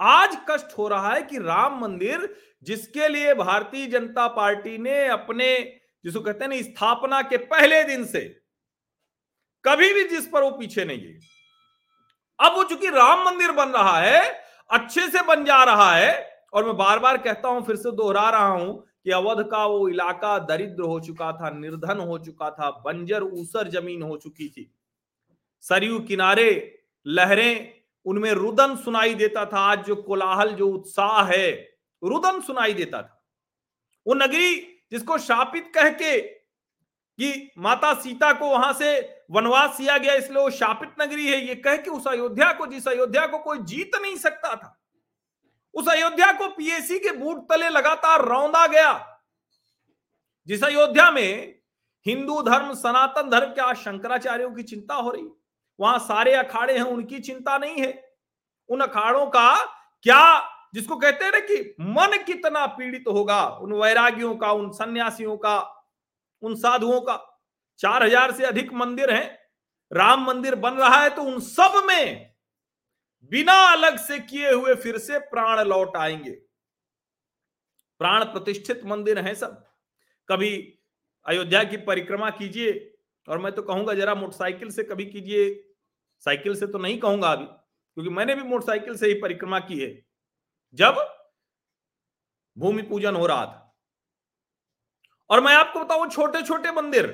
आज 0.00 0.36
कष्ट 0.50 0.76
हो 0.78 0.86
रहा 0.88 1.12
है 1.14 1.22
कि 1.22 1.38
राम 1.38 1.80
मंदिर, 1.80 2.34
जिसके 2.62 3.08
लिए 3.08 3.34
भारतीय 3.34 3.86
जनता 3.86 4.26
पार्टी 4.28 4.76
ने 4.78 5.06
अपने, 5.08 5.56
जिसको 6.04 6.20
कहते 6.20 6.44
हैं 6.44 6.62
स्थापना 6.62 7.20
के 7.22 7.36
पहले 7.36 7.82
दिन 7.84 8.04
से 8.04 8.20
कभी 9.64 9.92
भी 9.94 10.04
जिस 10.08 10.26
पर 10.26 10.42
वो 10.42 10.50
पीछे 10.50 10.84
नहीं 10.84 10.98
गई। 10.98 11.18
अब 12.38 12.56
वो 12.56 12.64
चूँकि 12.64 12.88
राम 12.88 13.24
मंदिर 13.26 13.52
बन 13.52 13.68
रहा 13.68 13.98
है, 13.98 14.22
अच्छे 14.70 15.08
से 15.08 15.22
बन 15.22 15.44
जा 15.44 15.62
रहा 15.64 15.90
है, 15.94 16.30
और 16.54 16.64
मैं 16.64 16.76
बार 16.76 16.98
बार 16.98 17.16
कहता 17.16 17.48
हूँ, 17.48 17.64
फिर 17.66 17.76
से 17.76 17.90
दोहरा 17.92 18.28
रहा 18.30 18.46
हूँ 18.46 18.84
कि 19.04 19.10
अवध 19.10 19.46
का 19.50 19.64
वो 19.66 19.88
इलाका 19.88 20.38
दरिद्र 20.38 20.82
हो 20.82 20.98
चुका 21.00 21.32
था, 21.32 21.50
निर्धन 21.50 21.98
हो 21.98 22.18
चुका 22.18 22.50
था, 22.50 22.70
बंजर, 22.84 23.22
ऊसर 23.22 23.68
ज़मीन 23.68 24.02
हो 24.02 24.16
चुकी 24.16 24.48
थी। 24.48 24.70
सरयू 25.64 25.98
किनारे 26.00 26.50
लहरें 27.06 27.82
उनमें 28.06 28.30
रुदन 28.32 28.76
सुनाई 28.76 29.14
देता 29.14 29.44
था। 29.46 29.58
आज 29.62 29.84
जो 29.86 29.94
कोलाहल, 29.96 30.50
जो 30.50 30.68
उत्साह 30.68 31.22
है, 31.24 31.50
रुदन 32.02 32.40
सुनाई 32.40 32.74
देता 32.74 33.02
था। 33.02 33.22
वो 34.06 34.14
नगरी 34.14 34.54
जिसको 34.92 35.18
शापित 35.18 35.70
कह 35.74 35.88
के 35.90 36.20
कि 36.20 37.50
माता 37.58 37.92
सीता 37.94 38.32
को 38.32 38.48
वहाँ 38.48 38.72
से 38.72 39.00
वनवास 39.30 39.76
किया 39.78 39.98
गया, 39.98 40.14
इसलिए 40.14 40.42
वो 40.42 40.50
शापित 40.50 40.94
नगरी 41.00 41.26
है। 41.26 41.40
ये 41.46 41.54
कह 41.54 41.76
के 41.76 41.90
उस 41.90 42.06
अयोध्या 42.06 42.52
को, 42.52 42.66
जिस 42.66 42.88
अयोध्या 42.88 43.26
को 43.26 43.38
कोई 43.38 43.58
जीत 43.58 43.96
नहीं 43.96 44.16
सकता 44.16 44.54
था, 44.56 44.78
उस 45.74 45.88
अयोध्या 45.88 46.32
को 46.32 46.48
पीएसी 46.48 46.98
के 46.98 47.12
बूट 47.12 47.48
तले 47.48 47.68
लगातार 47.68 48.24
रौंदा 48.24 48.66
गया। 48.66 49.20
जिस 50.48 50.64
अयोध्या 50.64 51.10
में 51.10 51.58
हिंदू 52.06 52.42
धर्म, 52.42 52.72
सनातन 52.74 53.30
धर्म 53.30 53.52
क्या 53.54 53.72
शंकराचार्यों 53.74 54.50
की 54.54 54.62
चिंता 54.62 54.94
हो 54.94 55.10
रही 55.10 55.22
वहाँ 55.78 55.98
सारे 55.98 56.32
अखाड़े 56.34 56.74
हैं, 56.74 56.84
उनकी 56.84 57.18
चिंता 57.20 57.58
नहीं 57.58 57.76
है। 57.76 57.92
उन 58.68 58.80
अखाड़ों 58.80 59.26
का 59.26 59.54
क्या, 60.06 60.48
जिसको 60.74 60.96
कहते 60.96 61.24
हैं 61.24 61.32
ना 61.32 61.38
कि 61.40 61.74
मन 61.80 62.16
कितना 62.26 62.66
पीड़ित 62.68 63.04
होगा, 63.08 63.44
उन 63.46 63.72
वैरागियों 63.72 64.34
का, 64.36 64.52
उन 64.52 64.70
सन्यासियों 64.70 65.36
का, 65.36 65.58
उन 66.42 66.54
साधुओं 66.54 67.00
का। 67.00 67.18
चार 67.80 68.02
हज़ार 68.02 68.32
से 68.32 68.44
अधिक 68.44 68.72
मंदिर 68.72 69.10
हैं, 69.10 69.38
राम 69.92 70.24
मंदिर 70.26 70.54
बन 70.54 70.74
रहा 70.74 71.00
है 71.02 71.10
तो 71.10 71.22
उन 71.22 71.40
सब 71.40 71.82
में 71.86 72.30
बिना 73.32 73.54
अलग 73.72 73.96
से 73.98 74.18
किए 74.20 74.52
हुए 74.52 74.74
फिर 74.74 74.98
से 74.98 75.18
प्राण 75.18 75.60
लौट 75.60 75.96
आएँगे। 75.96 76.30
प्राण 78.00 78.24
प्रतिष्ठित 78.24 78.80
मंदिर 78.84 79.18
हैं 79.18 79.34
सब। 79.34 79.64
कभी 80.28 80.56
अयोध्या 81.26 81.62
की 81.64 81.76
परिक्रमा 81.76 82.30
कीजिए 82.30 82.72
और 83.28 83.38
मैं 83.38 83.52
तो 83.52 83.62
कहूँगा 83.62 83.94
जरा 83.94 84.14
मोटरसाइकिल 84.14 84.70
से 84.70 84.82
कभी 84.82 85.04
कीजिए। 85.06 85.48
साइकिल 86.22 86.54
से 86.56 86.66
तो 86.66 86.78
नहीं 86.78 86.98
कहूँगा 86.98 87.32
अभी, 87.32 87.44
क्योंकि 87.44 88.10
मैंने 88.10 88.34
भी 88.34 88.42
मोटरसाइकिल 88.42 88.96
से 88.96 89.06
ही 89.06 89.14
परिक्रमा 89.14 89.58
की 89.60 89.78
है। 89.80 89.90
जब 90.74 90.96
भूमि 92.56 92.82
पूजन 92.82 93.16
हो 93.16 93.26
रहा 93.26 93.44
था। 93.46 93.76
और 95.30 95.40
मैं 95.40 95.54
आपको 95.54 95.80
बताऊँ 95.80 96.08
छोटे 96.10 96.42
छोटे 96.42 96.72
मंदिर, 96.72 97.06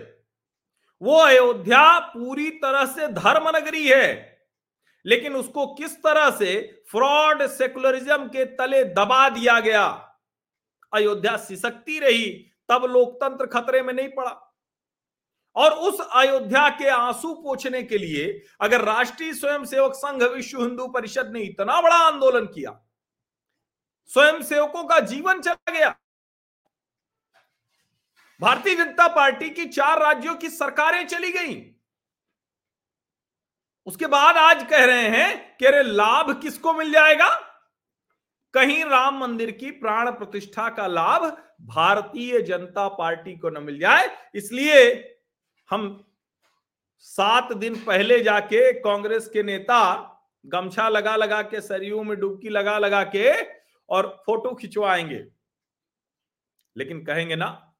वो 1.03 1.17
अयोध्या 1.17 1.99
पूरी 1.99 2.50
तरह 2.50 2.85
से 2.87 3.09
धर्म 3.09 3.49
नगरी 3.57 3.87
है, 3.88 4.38
लेकिन 5.05 5.35
उसको 5.37 5.67
किस 5.75 5.97
तरह 5.97 6.31
से 6.31 6.57
फ्रॉड 6.91 7.47
सेकुलरिज्म 7.47 8.27
के 8.29 8.45
तले 8.57 8.83
दबा 8.85 9.29
दिया 9.29 9.59
गया। 9.61 9.85
अयोध्या 10.93 11.37
सिसकती 11.37 11.99
रही, 11.99 12.29
तब 12.69 12.85
लोकतंत्र 12.85 13.47
खतरे 13.47 13.83
में 13.83 13.93
नहीं 13.95 14.09
पड़ा। 14.09 14.48
और 15.57 15.73
उस 15.73 16.00
अयोध्या 16.00 16.69
के 16.71 16.88
आँसू 16.88 17.33
पोछने 17.35 17.83
के 17.83 17.99
लिए 17.99 18.26
अगर 18.61 18.85
राष्ट्रीय 18.85 19.33
स्वयंसेवक 19.35 19.95
संघ 19.95 20.23
विश्व 20.25 20.61
हिंदू 20.61 20.87
परिषद 20.88 21.31
ने 21.33 21.40
इतना 21.43 21.81
बड़ा 21.81 21.97
आंदोलन 21.97 22.47
किया, 22.47 22.78
स्वयंसेवकों 24.11 24.85
का 24.85 24.99
जीवन 25.00 25.40
चला 25.40 25.73
गया। 25.73 25.95
भारतीय 28.40 28.75
जनता 28.75 29.09
पार्टी 29.09 29.50
की 29.50 29.64
चार 29.67 29.99
राज्यों 30.00 30.35
की 30.35 30.49
सरकारें 30.50 31.07
चली 31.07 31.33
गई। 31.33 31.55
उसके 33.87 34.07
बाद 34.07 34.37
आज 34.37 34.67
कह 34.71 34.85
रहे 34.85 35.09
हैं 35.09 35.57
कि 35.57 35.67
अरे 35.67 35.83
लाभ 35.83 36.31
किसको 36.43 36.73
मिल 36.73 36.93
जाएगा? 36.93 37.28
कहीं 38.55 38.85
राम 38.85 39.19
मंदिर 39.19 39.50
की 39.50 39.71
प्राण 39.73 40.11
प्रतिष्ठा 40.11 40.69
का 40.69 40.87
लाभ 40.87 41.25
भारतीय 41.67 42.40
जनता 42.43 42.88
पार्टी 42.88 43.37
को 43.37 43.50
न 43.50 43.62
मिल 43.62 43.78
जाए, 43.78 44.09
इसलिए 44.35 44.85
हम 45.71 46.05
सात 46.99 47.53
दिन 47.53 47.85
पहले 47.85 48.21
जाके 48.21 48.73
कांग्रेस 48.73 49.29
के 49.29 49.43
नेता 49.43 49.81
गमछा 50.47 50.89
लगा 50.89 51.17
लगा 51.17 51.43
के, 51.43 51.61
सरयू 51.61 52.03
में 52.03 52.21
डुबकी 52.21 52.49
लगा 52.49 52.79
लगा 52.79 53.05
के 53.05 53.43
और 53.89 54.23
फ़ोटो 54.27 54.55
खिंचवाएँगे। 54.55 55.25
लेकिन 56.77 57.05
कहेंगे 57.05 57.37
ना, 57.37 57.75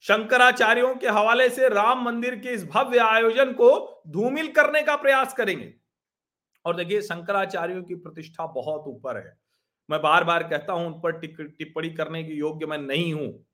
शंकराचार्यों 0.00 0.96
के 0.96 1.08
हवाले 1.08 1.50
से 1.50 1.68
राम 1.68 2.04
मंदिर 2.04 2.38
के 2.38 2.48
इस 2.48 2.64
भव्य 2.64 2.98
आयोजन 2.98 3.52
को 3.52 4.02
धूमिल 4.08 4.52
करने 4.52 4.82
का 4.82 4.96
प्रयास 4.96 5.34
करेंगे। 5.34 5.74
और 6.64 6.76
देखिए, 6.76 7.02
शंकराचार्यों 7.02 7.82
की 7.82 7.94
प्रतिष्ठा 7.94 8.46
बहुत 8.46 8.84
ऊपर 8.86 9.16
है। 9.16 9.38
मैं 9.90 10.02
बार 10.02 10.24
बार 10.24 10.42
कहता 10.42 10.72
हूँ, 10.72 10.86
उन 10.86 11.00
पर 11.00 11.12
टिप्पणी 11.12 11.90
करने 11.90 12.24
के 12.24 12.32
योग्य 12.32 12.66
मैं 12.66 12.78
नहीं 12.78 13.14
हूँ। 13.14 13.46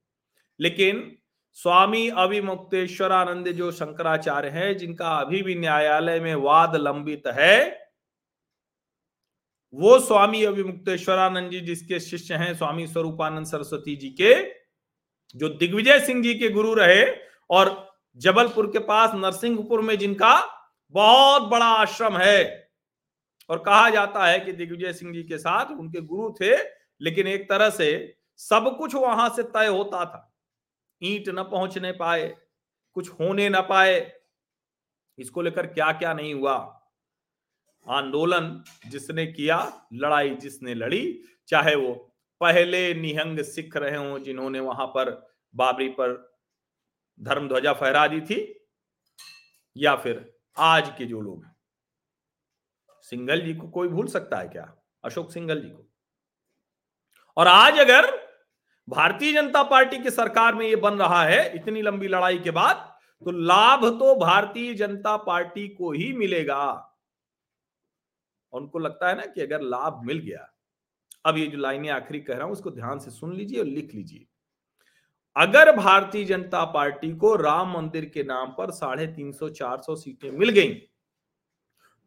लेकिन 0.60 1.18
स्वामी 1.62 2.08
अभिमुक्तेश्वरानंद 2.08 3.48
जो 3.48 3.72
शंकराचार्य 3.72 4.48
है, 4.48 4.74
जिनका 4.74 5.08
अभी 5.08 5.42
भी 5.42 5.54
न्यायालय 5.54 6.20
में 6.20 6.34
वाद 6.34 6.76
लंबित 6.76 7.22
है, 7.26 7.88
वो 9.74 9.98
स्वामी 9.98 10.44
अभिमुक्तेश्वरानंद 10.44 11.50
जी 11.50 11.60
जिसके 11.60 12.00
शिष्य 12.00 12.34
हैं, 12.34 12.54
स्वामी 12.54 12.86
स्वरूपानंद 12.86 13.46
सरस्वती 13.46 13.96
जी 13.96 14.08
के, 14.10 14.34
जो 15.38 15.48
दिग्विजय 15.48 16.00
सिंह 16.00 16.22
जी 16.22 16.34
के 16.34 16.48
गुरु 16.48 16.74
रहे 16.74 17.04
और 17.50 17.90
जबलपुर 18.16 18.66
के 18.66 18.78
पास 18.78 19.10
नरसिंहपुर 19.14 19.80
में 19.80 19.98
जिनका 19.98 20.64
बहुत 20.94 21.42
बड़ा 21.42 21.66
आश्रम 21.66 22.18
है। 22.18 22.70
और 23.50 23.58
कहा 23.58 23.90
जाता 23.90 24.26
है 24.26 24.40
कि 24.40 24.52
दिग्विजय 24.52 24.92
सिंह 24.92 25.12
जी 25.12 25.22
के 25.22 25.38
साथ 25.38 25.66
उनके 25.66 26.00
गुरु 26.00 26.30
थे, 26.30 26.56
लेकिन 27.00 27.26
एक 27.26 27.48
तरह 27.50 27.70
से 27.70 28.16
सब 28.36 28.76
कुछ 28.78 28.94
वहाँ 28.94 29.28
से 29.28 29.42
तय 29.42 29.66
होता 29.66 30.04
था। 30.04 30.24
ईंट 31.02 31.28
न 31.28 31.42
पहुँचने 31.42 31.92
पाए, 31.92 32.28
कुछ 32.96 33.08
होने 33.10 33.48
न 33.48 33.60
पाए, 33.60 34.20
इसको 35.18 35.42
लेकर 35.42 35.66
क्या 35.66 35.92
क्या 35.92 36.12
नहीं 36.14 36.34
हुआ? 36.34 36.54
आंदोलन 37.86 38.64
जिसने 38.86 39.26
किया, 39.26 39.88
लड़ाई 39.92 40.30
जिसने 40.30 40.74
लड़ी, 40.74 41.22
चाहे 41.48 41.74
वो 41.74 41.92
पहले 42.40 42.94
निहंग 42.94 43.40
सिख 43.40 43.76
रहे 43.76 43.96
हों 43.96 44.18
जिन्होंने 44.22 44.60
वहाँ 44.60 44.86
पर 44.86 45.10
बाबरी 45.54 45.88
पर 45.88 46.16
धर्म 47.20 47.48
ध्वजा 47.48 47.72
फहरा 47.72 48.06
दी 48.06 48.20
थी, 48.20 48.38
या 49.76 49.94
फिर 49.96 50.40
आज 50.56 50.92
के 50.98 51.04
जो 51.04 51.20
लोग 51.20 51.46
सिंगल 53.04 53.40
जी 53.40 53.54
को 53.54 53.68
कोई 53.68 53.88
भूल 53.88 54.06
सकता 54.06 54.38
है 54.38 54.48
क्या? 54.48 54.72
अशोक 55.04 55.32
सिंगल 55.32 55.60
जी 55.60 55.68
को। 55.68 55.86
और 57.36 57.46
आज 57.46 57.78
अगर 57.78 58.27
भारतीय 58.88 59.32
जनता 59.32 59.62
पार्टी 59.62 59.98
की 59.98 60.10
सरकार 60.10 60.54
में 60.54 60.66
ये 60.66 60.76
बन 60.76 60.94
रहा 60.94 61.22
है 61.24 61.54
इतनी 61.56 61.82
लंबी 61.82 62.08
लड़ाई 62.08 62.38
के 62.38 62.50
बाद 62.50 62.76
तो 63.26 63.30
लाभ 63.30 63.84
तो 63.98 64.14
भारतीय 64.16 64.74
जनता 64.74 65.16
पार्टी 65.16 65.66
को 65.68 65.92
ही 65.92 66.12
मिलेगा। 66.12 66.84
उनको 68.52 68.78
लगता 68.78 69.08
है 69.08 69.16
ना 69.16 69.24
कि 69.24 69.40
अगर 69.40 69.62
लाभ 69.62 70.00
मिल 70.04 70.18
गया, 70.18 70.48
अब 71.24 71.36
ये 71.38 71.46
जो 71.46 71.58
लाइनें 71.58 71.88
आखिरी 71.90 72.20
कह 72.20 72.34
रहा 72.34 72.44
हूँ, 72.44 72.52
उसको 72.52 72.70
ध्यान 72.70 72.98
से 72.98 73.10
सुन 73.10 73.34
लीजिए 73.36 73.58
और 73.60 73.66
लिख 73.66 73.94
लीजिए। 73.94 74.26
अगर 75.36 75.74
भारतीय 75.76 76.24
जनता 76.24 76.64
पार्टी 76.64 77.12
को 77.14 77.34
राम 77.36 77.76
मंदिर 77.76 78.04
के 78.04 78.22
नाम 78.22 78.54
पर 78.58 78.70
साढ़े 78.70 79.06
तीन 79.06 79.32
सौ, 79.32 79.48
चार 79.48 79.80
सौ 79.82 79.96
सीटें 79.96 80.30
मिल 80.30 80.48
गई 80.50 80.72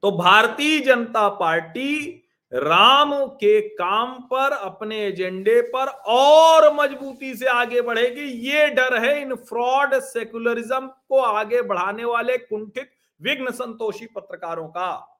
तो 0.04 0.12
भारतीय 0.18 0.80
जनता 0.80 1.28
पार्टी 1.30 2.21
राम 2.54 3.26
के 3.26 3.62
काम 3.62 4.20
पर, 4.22 4.52
अपने 4.52 5.06
एजेंडे 5.06 5.62
पर 5.62 5.88
और 5.88 6.74
मजबूती 6.74 7.36
से 7.36 7.46
आगे 7.46 7.82
बढ़ेगी। 7.82 8.22
ये 8.22 8.70
डर 8.70 8.98
है 8.98 9.22
इन 9.22 9.36
फ्रॉड 9.36 10.00
सेकुलरिज्म 10.00 10.88
को 10.88 11.20
आगे 11.20 11.62
बढ़ाने 11.62 12.06
वाले 12.06 12.38
कुंठित, 12.38 12.92
विघ्न 13.22 13.52
संतोषी 13.52 14.06
पत्रकारों 14.06 14.68
का। 14.68 15.20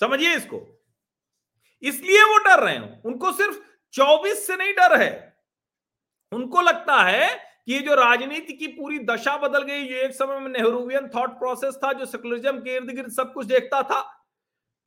समझिए 0.00 0.36
इसको। 0.36 0.82
इसलिए 1.82 2.22
वो 2.22 2.38
डर 2.38 2.62
रहे 2.62 2.74
हैं। 2.74 3.02
उनको 3.02 3.32
सिर्फ़ 3.32 3.58
24 3.92 4.46
से 4.46 4.56
नहीं 4.56 4.72
डर 4.72 5.00
है। 5.00 5.36
उनको 6.32 6.60
लगता 6.60 7.02
है 7.02 7.52
कि 7.66 7.72
ये 7.72 7.78
जो 7.78 7.94
राजनीति 7.94 8.52
की 8.52 8.66
पूरी 8.66 8.98
दशा 8.98 9.36
बदल 9.36 9.62
गई, 9.62 9.80
ये 9.80 10.02
एक 10.02 10.14
समय 10.14 10.38
में 10.38 10.48
नेहरूवियन 10.48 11.08
थॉट 11.08 11.30
प्रोसेस 11.30 11.74
था, 11.84 11.92
जो 11.92 12.06
सेकुलरिज्म 12.06 12.58
के 12.58 12.76
इर्द 12.76 12.90
गिर्द 12.90 13.10
सब 13.10 13.32
कुछ 13.32 13.46
देखता 13.46 13.82
था। 13.82 14.21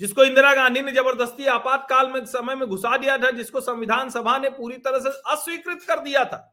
जिसको 0.02 0.24
इंदिरा 0.24 0.54
गांधी 0.54 0.82
ने 0.82 0.92
ज़बरदस्ती 0.92 1.46
आपातकाल 1.48 2.12
में 2.12 2.26
समय 2.26 2.56
में 2.56 2.68
घुसा 2.68 2.98
दिया 2.98 3.18
था, 3.18 3.32
जिसको 3.32 3.62
संविधान 3.62 4.10
सभा 4.10 4.38
ने 4.38 4.50
पूरी 4.50 4.78
तरह 4.78 5.00
से 5.00 5.10
अस्वीकृत 5.32 5.84
कर 5.88 6.00
दिया 6.00 6.24
था। 6.26 6.52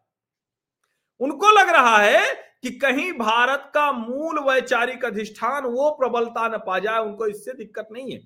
उनको 1.20 1.50
लग 1.50 1.68
रहा 1.68 1.96
है 1.98 2.34
कि 2.62 2.70
कहीं 2.70 3.12
भारत 3.12 3.70
का 3.74 3.90
मूल 3.92 4.38
वैचारिक 4.40 5.04
अधिष्ठान 5.04 5.64
वो 5.64 5.90
प्रबलता 5.90 6.46
न 6.48 6.58
पा 6.58 6.78
जाए, 6.78 6.98
उनको 6.98 7.26
इससे 7.26 7.52
दिक्कत 7.52 7.88
नहीं 7.92 8.12
है। 8.12 8.20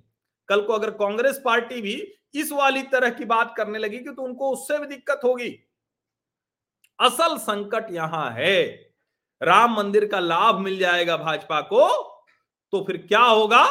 कल 0.49 0.61
को 0.61 0.73
अगर 0.73 0.91
कांग्रेस 0.91 1.41
पार्टी 1.45 1.81
भी 1.81 1.95
इस 2.35 2.53
वाली 2.53 2.83
तरह 2.83 3.11
की 3.11 3.25
बात 3.25 3.55
करने 3.57 3.79
लगी 3.79 3.99
कि 3.99 4.11
तो 4.11 4.23
उनको 4.23 4.51
उससे 4.53 4.79
भी 4.79 4.87
दिक्कत 4.87 5.21
होगी। 5.25 5.49
असल 6.99 7.37
संकट 7.39 7.87
यहाँ 7.93 8.31
है। 8.31 8.65
राम 9.41 9.77
मंदिर 9.77 10.07
का 10.09 10.21
लाभ 10.21 10.59
मिल 10.59 10.79
जाएगा 10.79 11.17
भाजपा 11.17 11.61
को 11.63 11.89
तो 12.73 12.85
फिर 12.85 12.97
क्या 13.09 13.21
होगा? 13.21 13.65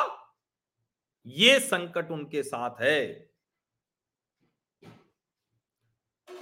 ये 1.25 1.59
संकट 1.59 2.11
उनके 2.11 2.43
साथ 2.43 2.81
है। 2.81 3.29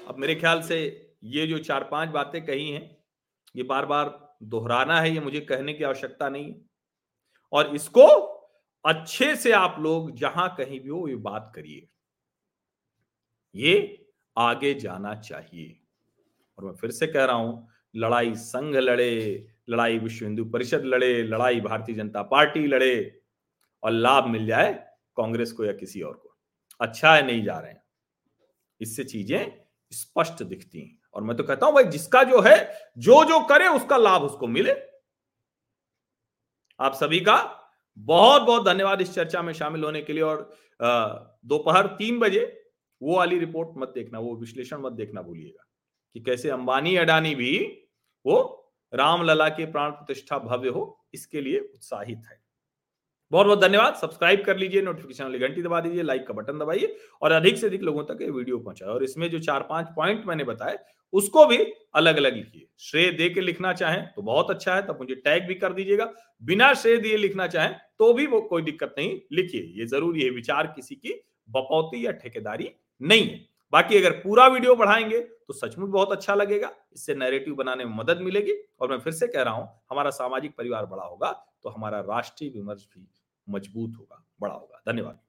अब 0.07 0.15
मेरे 0.17 0.35
ख्याल 0.35 0.61
से 0.61 1.09
ये 1.23 1.47
जो 1.47 1.57
चार 1.57 1.83
पाँच 1.83 2.09
बातें 2.09 2.45
कही 2.45 2.69
हैं, 2.71 2.97
ये 3.55 3.63
बार 3.63 3.85
बार 3.85 4.35
दोहराना 4.43 5.01
है, 5.01 5.13
ये 5.13 5.19
मुझे 5.19 5.39
कहने 5.39 5.73
की 5.73 5.83
आवश्यकता 5.83 6.29
नहीं 6.29 6.45
है। 6.45 6.61
और 7.53 7.75
इसको 7.75 8.07
अच्छे 8.85 9.35
से 9.35 9.51
आप 9.51 9.75
लोग 9.79 10.11
जहाँ 10.15 10.55
कहीं 10.57 10.79
भी 10.79 10.89
हो, 10.89 11.07
ये 11.07 11.15
बात 11.15 11.51
करिए। 11.55 11.87
ये 13.55 14.05
आगे 14.37 14.73
जाना 14.73 15.15
चाहिए। 15.15 15.79
और 16.57 16.65
मैं 16.65 16.73
फिर 16.73 16.91
से 16.91 17.07
कह 17.07 17.25
रहा 17.25 17.35
हूँ, 17.35 17.67
लड़ाई 17.95 18.35
संघ 18.35 18.75
लड़े, 18.75 19.47
लड़ाई 19.69 19.99
विश्व 19.99 20.25
हिंदू 20.25 20.45
परिषद 20.45 20.85
लड़े, 20.85 21.23
लड़ाई 21.23 21.61
भारतीय 21.61 21.95
जनता 21.95 22.21
पार्टी 22.23 22.67
लड़े 22.67 23.22
और 23.83 23.91
लाभ 23.91 24.27
मिल 24.27 24.45
जाए 24.47 24.73
कांग्रेस 25.17 25.51
को 25.51 25.65
या 25.65 25.73
किसी 25.73 26.01
और 26.01 26.13
को। 26.13 26.35
अच्छा 26.79 27.13
है, 27.15 27.25
नहीं 27.25 27.43
जा 27.43 27.59
रहे 27.59 27.71
हैं। 27.71 27.83
इससे 28.81 29.03
चीज़ें 29.03 29.51
स्पष्ट 29.91 30.43
दिखती 30.43 30.79
हैं। 30.79 30.97
और 31.15 31.23
मैं 31.23 31.35
तो 31.37 31.43
कहता 31.43 31.65
हूँ, 31.65 31.73
भाई, 31.73 31.83
जिसका 31.83 32.23
जो 32.23 32.41
है, 32.41 32.55
जो 32.97 33.23
जो 33.25 33.39
करे, 33.39 33.67
उसका 33.67 33.97
लाभ 33.97 34.21
उसको 34.21 34.47
मिले। 34.47 34.73
आप 36.79 36.93
सभी 36.93 37.19
का 37.19 37.35
बहुत 37.97 38.41
बहुत 38.41 38.65
धन्यवाद 38.65 39.01
इस 39.01 39.13
चर्चा 39.13 39.41
में 39.41 39.53
शामिल 39.53 39.83
होने 39.83 40.01
के 40.01 40.13
लिए। 40.13 40.23
और 40.23 40.49
दोपहर 41.45 41.87
तीन 41.97 42.19
बजे 42.19 42.45
वो 43.01 43.15
वाली 43.17 43.37
रिपोर्ट 43.39 43.69
मत 43.77 43.89
देखना, 43.89 44.19
वो 44.19 44.35
विश्लेषण 44.35 44.77
मत 44.77 44.91
देखना 44.91 45.21
भूलिएगा 45.21 45.65
कि 46.15 46.19
कैसे 46.19 46.49
अंबानी, 46.49 46.95
अडानी 46.95 47.35
भी 47.35 47.57
वो 48.25 48.59
रामलला 48.93 49.47
के 49.49 49.65
प्राण 49.71 49.91
प्रतिष्ठा 49.91 50.37
भव्य 50.39 50.69
हो, 50.69 51.05
इसके 51.13 51.41
लिए 51.41 51.59
उत्साहित 51.59 52.21
है। 52.31 52.42
बहुत 53.33 53.47
बहुत 53.47 53.59
धन्यवाद। 53.61 53.95
सब्सक्राइब 53.95 54.43
कर 54.45 54.57
लीजिए 54.57 54.81
नोटिफिकेशन 54.81 55.23
वाली 55.23 55.39
घंटी 55.39 55.61
दबा 55.61 55.79
दीजिए 55.81 56.03
लाइक 56.03 56.25
का 56.27 56.33
बटन 56.33 56.59
दबाइए 56.59 56.95
और 57.21 57.31
अधिक 57.31 57.57
से 57.57 57.67
अधिक 57.67 57.81
लोगों 57.83 58.03
तक 58.05 58.17
ये 58.21 58.29
वीडियो 58.31 58.57
पहुँचाए। 58.59 58.89
और 58.89 59.03
इसमें 59.03 59.29
जो 59.29 59.39
चार 59.41 59.61
पाँच 59.69 59.87
पॉइंट 59.95 60.25
मैंने 60.27 60.43
बताए, 60.43 60.77
उसको 61.13 61.45
भी 61.45 61.57
अलग 61.95 62.17
अलग 62.17 62.35
लिखिए। 62.35 62.67
श्रेय 62.81 63.09
दे 63.13 63.29
के 63.29 63.41
लिखना 63.41 63.71
चाहें 63.73 64.05
तो 64.07 64.21
बहुत 64.21 64.49
अच्छा 64.49 64.75
है, 64.75 64.81
तब 64.81 64.97
मुझे 64.99 65.15
टैग 65.15 65.47
भी 65.47 65.55
कर 65.55 65.73
दीजिएगा। 65.73 66.11
बिना 66.43 66.73
श्रेय 66.73 66.97
दिए 66.97 67.17
लिखना 67.17 67.47
चाहें 67.47 67.73
तो 67.99 68.11
भी 68.13 68.27
वो 68.27 68.41
कोई 68.43 68.61
दिक्कत 68.61 68.93
नहीं, 68.97 69.19
लिखिए। 69.31 69.61
ये 69.79 69.85
ज़रूरी 69.87 70.21
है 70.21 70.29
विचार 70.31 70.67
किसी 70.75 70.95
की 70.97 71.19
बपौती 71.49 72.05
या 72.05 72.11
ठेकेदारी 72.13 72.69
नहीं 73.01 73.23
है। 73.23 73.39
बाकी 73.73 73.97
अगर 73.97 74.11
पूरा 74.19 74.47
वीडियो 74.47 74.75
बढ़ाएँगे 74.75 75.19
तो 75.19 75.53
सचमुच 75.55 75.89
बहुत 75.89 76.11
अच्छा 76.11 76.35
लगेगा। 76.35 76.71
इससे 76.93 77.15
नैरेटिव 77.15 77.55
बनाने 77.55 77.85
में 77.85 77.95
मदद 77.95 78.21
मिलेगी 78.21 78.53
और 78.79 78.91
मैं 78.91 78.99
फिर 78.99 79.13
से 79.13 79.27
कह 79.27 79.41
रहा 79.41 79.53
हूँ, 79.53 79.67
हमारा 79.91 80.09
सामाजिक 80.11 80.55
परिवार 80.57 80.85
बड़ा 80.85 81.03
होगा 81.03 81.31
तो 81.63 81.69
हमारा 81.69 81.99
राष्ट्रीय 82.05 82.51
विमर्श 82.51 82.87
भी 82.87 82.99
मज़बूत 83.49 83.95
होगा 83.99 84.23
बड़ा 84.41 84.53
होगा 84.53 84.91
धन्यवाद 84.91 85.19